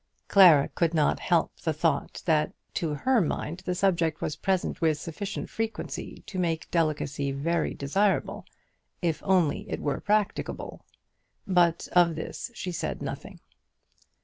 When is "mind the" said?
3.21-3.75